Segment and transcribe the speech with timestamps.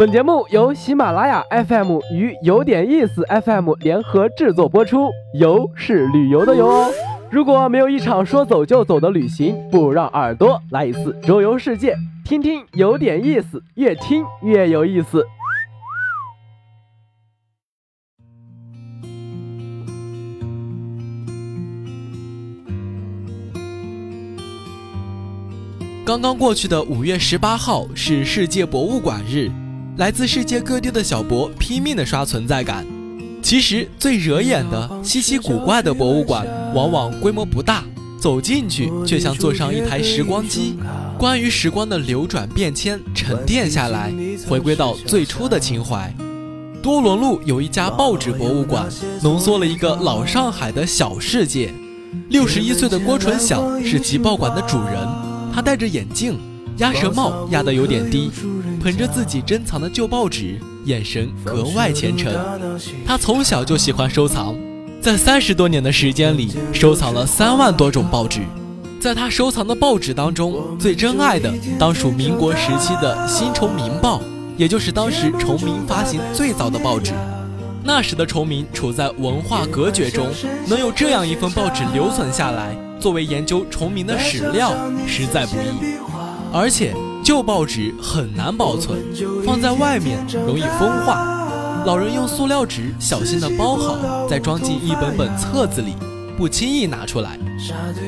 [0.00, 6.90] 本节目由喜马拉雅 FM 与有点意思 FM 联合制作播出，游是旅游的游哦。
[7.30, 11.94] 如果没有一场说走就走的旅行，不如让耳朵来一次周游世界，
[12.24, 15.22] 听听有点意思，越听越有意思。
[26.06, 29.50] 刚刚过去的五月十八号是世界博物馆日，
[30.00, 32.86] 来自世界各地的小博拼命的刷存在感。
[33.42, 37.84] 其实最惹眼的、稀奇古怪的博物馆，往往规模不大，
[38.18, 40.78] 走进去却像坐上一台时光机，
[41.18, 44.10] 关于时光的流转变迁沉淀下来，
[44.48, 46.10] 回归到最初的情怀。
[46.82, 48.88] 多伦路有一家报纸博物馆，
[49.22, 51.74] 浓缩了一个老上海的小世界。
[52.30, 55.06] 六十一岁的郭纯晓是集报馆的主人。
[55.52, 56.38] 他戴着眼镜，
[56.80, 58.30] 鸭舌帽压得有点低，
[58.82, 62.34] 捧着自己珍藏的旧报纸，眼神格外虔诚。
[63.06, 64.56] 他从小就喜欢收藏，
[64.98, 68.40] 在三十多年的时间里，收藏了三万多种报纸。
[68.98, 74.18] 在他收藏的报纸当中，最珍爱的当属民国时期的《新崇明报》，
[74.56, 77.12] 也就是当时崇明发行最早的报纸。
[77.84, 80.28] 那时的崇明处在文化隔绝中，
[80.66, 82.74] 能有这样一份报纸留存下来。
[82.98, 84.74] 作为研究崇明的史料，
[85.06, 85.96] 实在不易，
[86.52, 88.98] 而且旧报纸很难保存，
[89.44, 91.82] 放在外面容易风化。
[91.86, 95.94] 老人用塑料纸小心地包好，再装进一本本册子里，
[96.36, 97.38] 不轻易拿出来。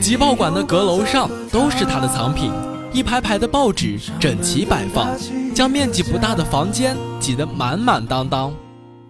[0.00, 2.52] 集报馆的阁楼上都是他的藏品，
[2.92, 5.08] 一排排的报纸整齐摆放，
[5.54, 8.52] 将面积不大的房间挤得满满当当。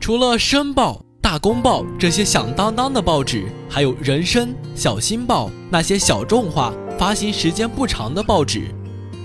[0.00, 0.94] 除了《申报》。
[1.20, 8.74] 大公报这些响当当的报纸，还有人生、小新报那些小众化、发行时间不长的报纸，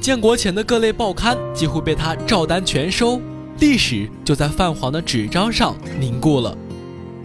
[0.03, 3.21] 建国前的各类报刊几乎被他照单全收，
[3.59, 6.53] 历史就在泛黄的纸张上凝固了。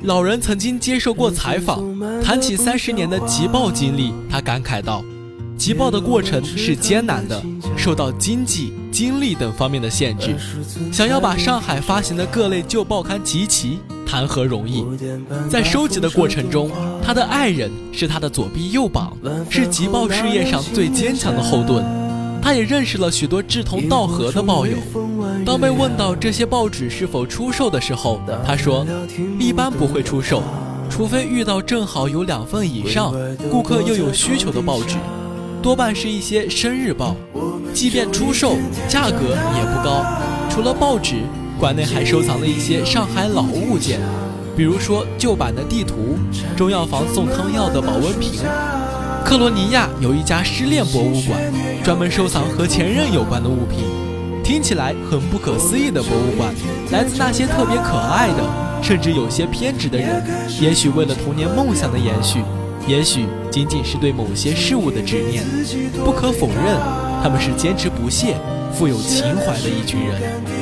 [0.05, 1.83] 老人曾经接受过采访，
[2.23, 5.05] 谈起三十年的集报经历，他感慨道
[5.59, 7.43] ：“集报的过程是艰难的，
[7.77, 10.37] 受到经济、精力等方面的限制，
[10.93, 14.87] 想要把上海发行的各类旧报刊集齐。”谈何容易？
[15.51, 16.71] 在收集的过程中，
[17.05, 19.15] 他的爱人是他的左臂右膀，
[19.51, 21.85] 是集报事业上最坚强的后盾。
[22.43, 24.77] 他也认识了许多志同道合的报友。
[25.45, 28.87] 当被问到这些报纸是否出售的时候，他说
[29.39, 30.43] ：“一般不会出售，
[30.89, 33.15] 除非遇到正好有两份以上，
[33.51, 34.97] 顾客又有需求的报纸，
[35.63, 37.15] 多半是一些生日报。
[37.75, 38.57] 即便出售，
[38.89, 40.05] 价格也不高。
[40.51, 41.17] 除了报纸。”
[41.59, 43.99] 馆内还收藏了一些上海老物件，
[44.57, 46.17] 比如说旧版的地图、
[46.57, 48.41] 中药房送汤药的保温瓶。
[49.29, 51.39] 克罗尼亚有一家失恋博物馆，
[51.85, 53.81] 专门收藏和前任有关的物品。
[54.43, 56.51] 听起来很不可思议的博物馆，
[56.91, 60.25] 来自那些特别可爱的，甚至有些偏执的人。
[60.63, 62.43] 也许为了童年梦想的延续，
[62.87, 65.45] 也许仅仅是对某些事物的执念。
[66.03, 66.75] 不可否认，
[67.23, 68.35] 他们是坚持不懈、
[68.73, 70.58] 富有情怀的一群人。